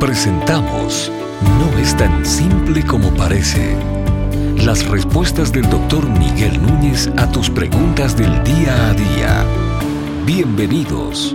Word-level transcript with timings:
Presentamos 0.00 1.10
No 1.58 1.78
es 1.78 1.96
tan 1.96 2.26
simple 2.26 2.84
como 2.84 3.14
parece. 3.14 3.74
Las 4.62 4.86
respuestas 4.86 5.52
del 5.52 5.70
doctor 5.70 6.06
Miguel 6.06 6.60
Núñez 6.60 7.08
a 7.16 7.30
tus 7.32 7.48
preguntas 7.48 8.14
del 8.14 8.44
día 8.44 8.90
a 8.90 8.92
día. 8.92 9.44
Bienvenidos. 10.26 11.34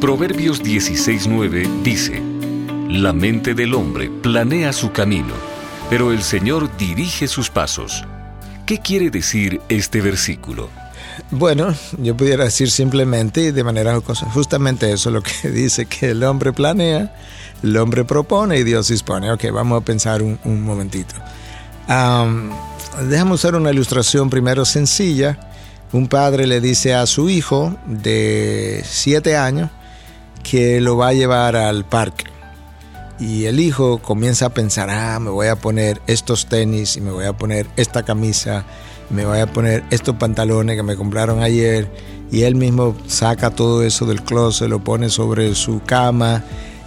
Proverbios 0.00 0.60
16.9 0.60 1.82
dice, 1.84 2.20
La 2.88 3.12
mente 3.12 3.54
del 3.54 3.74
hombre 3.74 4.10
planea 4.10 4.72
su 4.72 4.90
camino, 4.90 5.34
pero 5.88 6.10
el 6.10 6.22
Señor 6.24 6.76
dirige 6.76 7.28
sus 7.28 7.48
pasos. 7.48 8.04
¿Qué 8.66 8.78
quiere 8.78 9.08
decir 9.10 9.60
este 9.68 10.00
versículo? 10.00 10.81
Bueno, 11.30 11.74
yo 11.98 12.16
pudiera 12.16 12.44
decir 12.44 12.70
simplemente 12.70 13.52
de 13.52 13.64
manera 13.64 13.98
justamente 14.34 14.92
eso 14.92 15.10
lo 15.10 15.22
que 15.22 15.50
dice 15.50 15.86
que 15.86 16.10
el 16.10 16.22
hombre 16.24 16.52
planea, 16.52 17.14
el 17.62 17.76
hombre 17.76 18.04
propone 18.04 18.58
y 18.58 18.64
Dios 18.64 18.88
dispone. 18.88 19.30
Ok, 19.32 19.44
vamos 19.52 19.80
a 19.80 19.84
pensar 19.84 20.22
un, 20.22 20.38
momentito. 20.62 21.14
déjame 23.08 23.32
usar 23.32 23.54
una 23.54 23.70
ilustración 23.70 24.30
primero 24.30 24.64
sencilla. 24.64 25.48
Un 25.92 26.08
padre 26.08 26.46
le 26.46 26.60
dice 26.60 26.94
a 26.94 27.06
su 27.06 27.28
hijo 27.28 27.76
de 27.86 28.82
siete 28.86 29.36
años 29.36 29.70
que 30.42 30.80
lo 30.80 30.96
va 30.96 31.08
a 31.08 31.12
llevar 31.12 31.56
al 31.56 31.84
parque. 31.84 32.24
Y 33.20 33.44
el 33.44 33.60
hijo 33.60 33.98
comienza 33.98 34.46
a 34.46 34.48
pensar, 34.48 34.90
ah, 34.90 35.20
me 35.20 35.30
voy 35.30 35.46
a 35.46 35.56
poner 35.56 36.00
estos 36.06 36.46
tenis 36.46 36.96
y 36.96 37.00
me 37.00 37.12
voy 37.12 37.26
a 37.26 37.34
poner 37.34 37.68
esta 37.76 38.02
camisa 38.02 38.64
me 39.12 39.24
voy 39.26 39.38
a 39.38 39.46
poner 39.46 39.84
estos 39.90 40.16
pantalones 40.16 40.76
que 40.76 40.82
me 40.82 40.96
compraron 40.96 41.42
ayer 41.42 41.88
y 42.30 42.42
él 42.42 42.54
mismo 42.54 42.96
saca 43.06 43.50
todo 43.50 43.82
eso 43.82 44.06
del 44.06 44.22
closet, 44.22 44.68
lo 44.68 44.82
pone 44.82 45.10
sobre 45.10 45.54
su 45.54 45.82
cama 45.84 46.42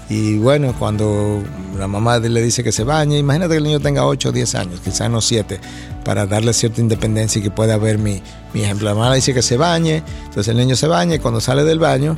y 0.10 0.38
bueno, 0.38 0.76
cuando 0.78 1.42
la 1.78 1.88
mamá 1.88 2.20
le 2.20 2.42
dice 2.42 2.64
que 2.64 2.72
se 2.72 2.84
bañe, 2.84 3.18
imagínate 3.18 3.54
que 3.54 3.58
el 3.58 3.64
niño 3.64 3.80
tenga 3.80 4.06
8 4.06 4.30
o 4.30 4.32
10 4.32 4.56
años, 4.56 4.80
quizás 4.84 5.10
no 5.10 5.20
7, 5.20 5.60
para 6.04 6.28
darle 6.28 6.54
cierta 6.54 6.80
independencia 6.80 7.40
y 7.40 7.42
que 7.44 7.50
pueda 7.50 7.78
ver 7.78 7.98
mi, 7.98 8.22
mi 8.54 8.64
ejemplo. 8.64 8.88
La 8.88 8.94
mamá 8.94 9.10
le 9.10 9.16
dice 9.16 9.34
que 9.34 9.42
se 9.42 9.58
bañe, 9.58 10.04
entonces 10.26 10.50
el 10.50 10.58
niño 10.58 10.76
se 10.76 10.86
baña 10.86 11.16
y 11.16 11.20
cuando 11.20 11.42
sale 11.42 11.64
del 11.64 11.80
baño, 11.80 12.18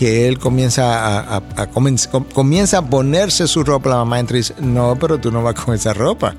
que 0.00 0.26
él 0.26 0.38
comienza 0.38 1.36
a, 1.36 1.42
comienza 2.32 2.78
a 2.78 2.82
ponerse 2.86 3.46
su 3.46 3.62
ropa, 3.62 3.90
la 3.90 3.96
mamá 3.96 4.18
entra 4.18 4.38
y 4.38 4.40
dice, 4.40 4.54
no, 4.58 4.96
pero 4.98 5.20
tú 5.20 5.30
no 5.30 5.42
vas 5.42 5.54
con 5.54 5.74
esa 5.74 5.92
ropa. 5.92 6.34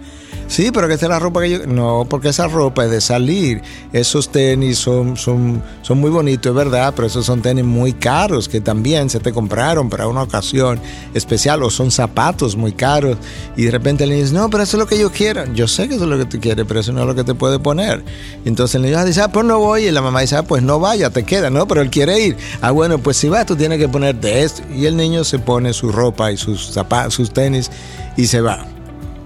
Sí, 0.48 0.70
pero 0.74 0.90
que 0.90 0.96
esta 0.96 1.06
es 1.06 1.10
la 1.12 1.20
ropa 1.20 1.42
que 1.42 1.50
yo... 1.50 1.66
No, 1.66 2.06
porque 2.10 2.28
esa 2.28 2.48
ropa 2.50 2.84
es 2.84 2.92
de 2.92 3.00
salir. 3.00 3.62
Esos 3.94 4.34
tenis 4.34 4.80
son, 4.80 5.16
son, 5.16 5.64
son 5.82 6.00
muy 6.00 6.10
bonitos, 6.10 6.50
es 6.50 6.56
verdad, 6.56 6.92
pero 6.94 7.08
esos 7.08 7.26
son 7.26 7.42
tenis 7.42 7.64
muy 7.64 7.94
caros 7.94 8.50
que 8.50 8.60
también 8.60 9.10
se 9.10 9.22
te 9.22 9.32
compraron 9.32 9.90
para 9.90 10.08
una 10.08 10.24
ocasión 10.24 10.78
especial 11.14 11.64
o 11.64 11.70
son 11.70 11.90
zapatos 11.90 12.58
muy 12.58 12.74
caros. 12.74 13.18
Y 13.56 13.64
de 13.64 13.72
repente 13.72 14.06
le 14.06 14.16
dices, 14.16 14.34
no, 14.34 14.50
pero 14.50 14.64
eso 14.64 14.76
es 14.76 14.80
lo 14.80 14.88
que 14.88 14.98
yo 14.98 15.10
quiero. 15.10 15.46
Yo 15.54 15.70
sé 15.70 15.88
que 15.88 15.96
eso 15.96 16.04
es 16.04 16.10
lo 16.10 16.18
que 16.18 16.26
tú 16.26 16.42
quieres, 16.42 16.66
pero 16.68 16.82
eso 16.82 16.92
no 16.92 17.02
es 17.02 17.08
lo 17.08 17.16
que 17.16 17.24
te 17.24 17.34
puede 17.34 17.60
poner. 17.60 18.04
entonces 18.44 18.76
el 18.76 18.82
niño 18.82 19.06
dice, 19.06 19.22
ah, 19.22 19.32
pues 19.32 19.46
no 19.46 19.58
voy. 19.60 19.86
Y 19.86 19.92
la 19.92 20.02
mamá 20.02 20.20
dice, 20.20 20.36
ah, 20.36 20.44
pues 20.44 20.64
no 20.64 20.82
vaya, 20.82 21.12
te 21.12 21.24
queda. 21.24 21.50
No, 21.50 21.66
pero 21.66 21.80
él 21.80 21.90
quiere 21.90 22.20
ir. 22.20 22.38
Ah, 22.62 22.72
bueno, 22.72 22.98
pues 22.98 23.16
si 23.16 23.30
vas, 23.30 23.46
tú 23.52 23.58
tienes 23.58 23.80
que 23.80 23.90
ponerte 23.90 24.44
esto. 24.44 24.64
Y 24.74 24.86
el 24.86 24.96
niño 24.96 25.26
se 25.26 25.38
pone 25.38 25.74
su 25.74 25.92
ropa 25.92 26.32
y 26.32 26.38
sus 26.38 26.72
zapatos, 26.72 27.16
sus 27.16 27.32
tenis 27.32 27.70
y 28.16 28.28
se 28.28 28.40
va. 28.40 28.66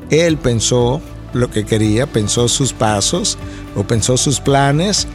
Él 0.09 0.37
pensó 0.37 0.99
lo 1.33 1.51
que 1.51 1.63
quería, 1.63 2.07
pensó 2.07 2.47
sus 2.47 2.73
pasos 2.73 3.37
o 3.75 3.83
pensó 3.83 4.17
sus 4.17 4.39
planes, 4.39 5.07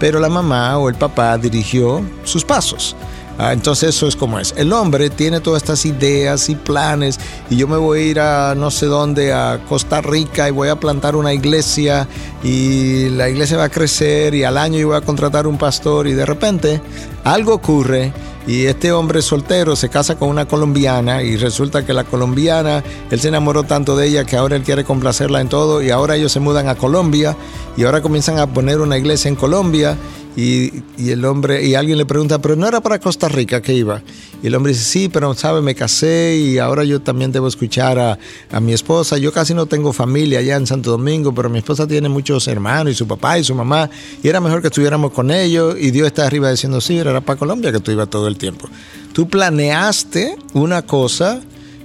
pero 0.00 0.18
la 0.18 0.30
mamá 0.30 0.78
o 0.78 0.88
el 0.88 0.94
papá 0.94 1.36
dirigió 1.36 2.00
sus 2.24 2.42
pasos. 2.42 2.96
Ah, 3.36 3.52
entonces 3.52 3.96
eso 3.96 4.06
es 4.06 4.14
como 4.14 4.38
es. 4.38 4.54
El 4.56 4.72
hombre 4.72 5.10
tiene 5.10 5.40
todas 5.40 5.62
estas 5.62 5.84
ideas 5.86 6.48
y 6.48 6.54
planes 6.54 7.18
y 7.50 7.56
yo 7.56 7.66
me 7.66 7.76
voy 7.76 7.98
a 7.98 8.02
ir 8.02 8.20
a 8.20 8.54
no 8.54 8.70
sé 8.70 8.86
dónde, 8.86 9.32
a 9.32 9.60
Costa 9.68 10.00
Rica 10.00 10.48
y 10.48 10.52
voy 10.52 10.68
a 10.68 10.76
plantar 10.76 11.16
una 11.16 11.32
iglesia 11.32 12.06
y 12.44 13.08
la 13.10 13.28
iglesia 13.28 13.56
va 13.56 13.64
a 13.64 13.68
crecer 13.70 14.34
y 14.34 14.44
al 14.44 14.56
año 14.56 14.78
yo 14.78 14.88
voy 14.88 14.96
a 14.96 15.00
contratar 15.00 15.48
un 15.48 15.58
pastor 15.58 16.06
y 16.06 16.12
de 16.12 16.24
repente 16.24 16.80
algo 17.24 17.54
ocurre 17.54 18.12
y 18.46 18.66
este 18.66 18.92
hombre 18.92 19.22
soltero 19.22 19.74
se 19.74 19.88
casa 19.88 20.16
con 20.16 20.28
una 20.28 20.46
colombiana 20.46 21.22
y 21.22 21.36
resulta 21.36 21.84
que 21.84 21.94
la 21.94 22.04
colombiana, 22.04 22.84
él 23.10 23.18
se 23.18 23.28
enamoró 23.28 23.64
tanto 23.64 23.96
de 23.96 24.06
ella 24.06 24.24
que 24.24 24.36
ahora 24.36 24.56
él 24.56 24.62
quiere 24.62 24.84
complacerla 24.84 25.40
en 25.40 25.48
todo 25.48 25.82
y 25.82 25.90
ahora 25.90 26.16
ellos 26.16 26.30
se 26.30 26.40
mudan 26.40 26.68
a 26.68 26.74
Colombia 26.74 27.36
y 27.76 27.84
ahora 27.84 28.02
comienzan 28.02 28.38
a 28.38 28.46
poner 28.46 28.80
una 28.80 28.98
iglesia 28.98 29.28
en 29.28 29.36
Colombia 29.36 29.96
y, 30.36 30.82
el 30.98 31.24
hombre, 31.24 31.64
y 31.64 31.76
alguien 31.76 31.96
le 31.96 32.06
pregunta, 32.06 32.40
pero 32.40 32.56
no 32.56 32.66
era 32.66 32.80
para 32.80 32.98
Costa 32.98 33.28
Rica 33.28 33.62
que 33.62 33.72
iba. 33.72 34.02
Y 34.42 34.48
el 34.48 34.54
hombre 34.56 34.72
dice, 34.72 34.84
sí, 34.84 35.08
pero 35.08 35.32
sabe, 35.34 35.62
me 35.62 35.74
casé 35.74 36.36
y 36.36 36.58
ahora 36.58 36.84
yo 36.84 37.00
también 37.00 37.30
debo 37.30 37.46
escuchar 37.46 37.98
a, 37.98 38.18
a, 38.50 38.60
mi 38.60 38.72
esposa. 38.72 39.16
Yo 39.16 39.32
casi 39.32 39.54
no 39.54 39.66
tengo 39.66 39.92
familia 39.92 40.40
allá 40.40 40.56
en 40.56 40.66
Santo 40.66 40.90
Domingo, 40.90 41.32
pero 41.32 41.48
mi 41.48 41.58
esposa 41.58 41.86
tiene 41.86 42.08
muchos 42.08 42.48
hermanos 42.48 42.92
y 42.92 42.96
su 42.96 43.06
papá 43.06 43.38
y 43.38 43.44
su 43.44 43.54
mamá. 43.54 43.88
Y 44.22 44.28
era 44.28 44.40
mejor 44.40 44.60
que 44.60 44.68
estuviéramos 44.68 45.12
con 45.12 45.30
ellos. 45.30 45.76
Y 45.78 45.92
Dios 45.92 46.08
está 46.08 46.26
arriba 46.26 46.50
diciendo, 46.50 46.80
sí, 46.80 46.98
era 46.98 47.20
para 47.20 47.38
Colombia 47.38 47.70
que 47.70 47.80
tú 47.80 47.92
ibas 47.92 48.10
todo 48.10 48.26
el 48.26 48.36
tiempo. 48.36 48.68
Tú 49.12 49.28
planeaste 49.28 50.36
una 50.52 50.82
cosa, 50.82 51.40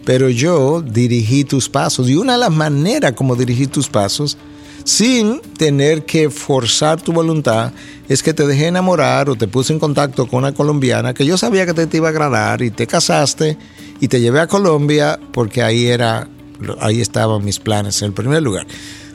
pero 0.05 0.27
yo 0.29 0.81
dirigí 0.81 1.43
tus 1.43 1.69
pasos. 1.69 2.09
Y 2.09 2.15
una 2.15 2.33
de 2.33 2.39
las 2.39 2.51
maneras 2.51 3.13
como 3.13 3.35
dirigí 3.35 3.67
tus 3.67 3.87
pasos 3.89 4.37
sin 4.83 5.41
tener 5.57 6.05
que 6.05 6.29
forzar 6.29 7.01
tu 7.01 7.11
voluntad, 7.13 7.71
es 8.07 8.23
que 8.23 8.33
te 8.33 8.47
dejé 8.47 8.67
enamorar 8.67 9.29
o 9.29 9.35
te 9.35 9.47
puse 9.47 9.73
en 9.73 9.79
contacto 9.79 10.27
con 10.27 10.39
una 10.39 10.53
colombiana 10.53 11.13
que 11.13 11.25
yo 11.25 11.37
sabía 11.37 11.65
que 11.65 11.73
te, 11.73 11.97
iba 11.97 12.07
a 12.07 12.11
agradar 12.11 12.61
y 12.61 12.71
te 12.71 12.87
casaste 12.87 13.57
y 13.99 14.07
te 14.07 14.19
llevé 14.19 14.39
a 14.39 14.47
Colombia 14.47 15.19
porque 15.31 15.61
ahí 15.61 15.85
era 15.85 16.27
ahí 16.79 16.99
estaban 16.99 17.45
mis 17.45 17.59
planes 17.59 18.01
en 18.01 18.07
el 18.07 18.13
primer 18.13 18.41
lugar. 18.41 18.65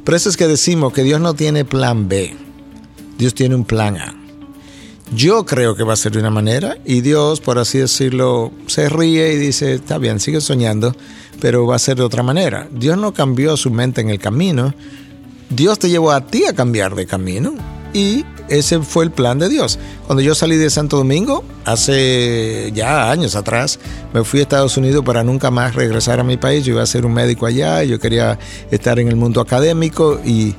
Por 0.05 0.15
eso 0.15 0.29
es 0.29 0.37
que 0.37 0.47
decimos 0.47 0.93
que 0.93 1.03
Dios 1.03 1.21
no 1.21 1.35
tiene 1.35 1.65
plan 1.65 2.09
B. 2.09 2.35
Dios 3.19 3.35
tiene 3.35 3.55
un 3.55 3.65
plan 3.65 3.97
A. 3.97 4.15
Yo 5.15 5.45
creo 5.45 5.77
que 5.77 5.85
va 5.85 5.93
a 5.93 5.97
ser 5.97 6.13
de 6.13 6.19
una 6.19 6.31
manera 6.31 6.79
y 6.85 7.01
Dios, 7.01 7.41
por 7.41 7.59
así 7.59 7.79
decirlo, 7.79 8.53
se 8.67 8.89
ríe 8.89 9.35
y 9.35 9.37
dice, 9.37 9.75
está 9.75 9.99
bien, 9.99 10.19
sigue 10.19 10.41
soñando, 10.41 10.95
pero 11.41 11.67
va 11.67 11.77
a 11.77 11.79
ser 11.79 11.97
de 11.97 12.03
otra 12.03 12.23
manera. 12.23 12.69
Dios 12.73 12.97
no 12.97 13.13
cambió 13.13 13.57
su 13.57 13.71
mente 13.71 14.01
en 14.01 14.11
el 14.11 14.19
camino, 14.19 14.75
Dios 15.55 15.79
te 15.79 15.89
llevó 15.89 16.11
a 16.11 16.21
ti 16.21 16.45
a 16.47 16.53
cambiar 16.53 16.95
de 16.95 17.07
camino 17.07 17.55
y 17.93 18.25
ese 18.49 18.81
fue 18.81 19.05
el 19.05 19.11
plan 19.11 19.39
de 19.39 19.49
Dios. 19.49 19.79
Cuando 20.07 20.21
yo 20.21 20.35
salí 20.35 20.57
de 20.57 20.69
Santo 20.69 20.97
Domingo, 20.97 21.45
hace 21.65 22.71
ya 22.75 23.11
años 23.11 23.37
atrás, 23.37 23.79
me 24.13 24.25
fui 24.25 24.41
a 24.41 24.43
Estados 24.43 24.77
Unidos 24.77 25.05
para 25.05 25.23
nunca 25.23 25.51
más 25.51 25.75
regresar 25.75 26.21
a 26.21 26.25
mi 26.25 26.37
país. 26.37 26.65
Yo 26.65 26.75
iba 26.75 26.83
a 26.83 26.87
ser 26.87 27.07
un 27.07 27.15
médico 27.15 27.47
allá, 27.47 27.85
yo 27.85 27.99
quería 27.99 28.39
estar 28.71 28.99
en 28.99 29.09
el 29.09 29.17
mundo 29.17 29.41
académico 29.41 30.21
y, 30.25 30.55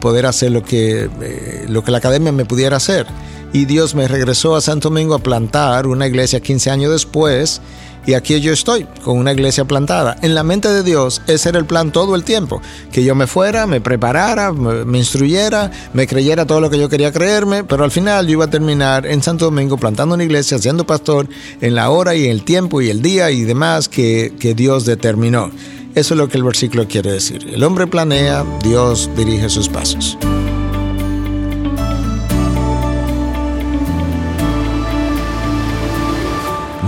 poder 0.00 0.26
hacer 0.26 0.52
lo 0.52 0.62
que, 0.62 1.08
eh, 1.20 1.66
lo 1.68 1.82
que 1.82 1.90
la 1.90 1.98
academia 1.98 2.30
me 2.30 2.44
pudiera 2.44 2.76
hacer. 2.76 3.06
Y 3.54 3.66
Dios 3.66 3.94
me 3.94 4.08
regresó 4.08 4.56
a 4.56 4.60
Santo 4.60 4.90
Domingo 4.90 5.14
a 5.14 5.20
plantar 5.20 5.86
una 5.86 6.08
iglesia 6.08 6.40
15 6.40 6.70
años 6.72 6.90
después 6.90 7.60
y 8.04 8.14
aquí 8.14 8.38
yo 8.40 8.52
estoy, 8.52 8.84
con 9.04 9.16
una 9.16 9.32
iglesia 9.32 9.64
plantada. 9.64 10.16
En 10.22 10.34
la 10.34 10.42
mente 10.42 10.68
de 10.68 10.82
Dios, 10.82 11.22
ese 11.28 11.50
era 11.50 11.58
el 11.60 11.64
plan 11.64 11.92
todo 11.92 12.16
el 12.16 12.24
tiempo. 12.24 12.60
Que 12.90 13.04
yo 13.04 13.14
me 13.14 13.28
fuera, 13.28 13.68
me 13.68 13.80
preparara, 13.80 14.52
me, 14.52 14.98
instruyera, 14.98 15.70
me 15.92 16.08
creyera 16.08 16.46
todo 16.46 16.60
lo 16.60 16.68
que 16.68 16.78
yo 16.80 16.88
quería 16.88 17.12
creerme, 17.12 17.62
pero 17.62 17.84
al 17.84 17.92
final 17.92 18.26
yo 18.26 18.32
iba 18.32 18.46
a 18.46 18.50
terminar 18.50 19.06
en 19.06 19.22
Santo 19.22 19.44
Domingo 19.44 19.76
plantando 19.76 20.16
una 20.16 20.24
iglesia, 20.24 20.58
siendo 20.58 20.84
pastor, 20.84 21.28
en 21.60 21.76
la 21.76 21.90
hora 21.90 22.16
y 22.16 22.26
el 22.26 22.42
tiempo 22.42 22.82
y 22.82 22.90
el 22.90 23.02
día 23.02 23.30
y 23.30 23.42
demás 23.42 23.88
que, 23.88 24.34
que 24.38 24.54
Dios 24.54 24.84
determinó. 24.84 25.52
Eso 25.94 26.14
es 26.14 26.18
lo 26.18 26.28
que 26.28 26.38
el 26.38 26.42
versículo 26.42 26.88
quiere 26.88 27.12
decir. 27.12 27.46
El 27.54 27.62
hombre 27.62 27.86
planea, 27.86 28.44
Dios 28.64 29.08
dirige 29.16 29.48
sus 29.48 29.68
pasos. 29.68 30.18